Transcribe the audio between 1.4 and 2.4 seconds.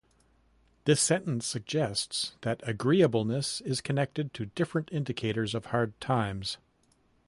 suggests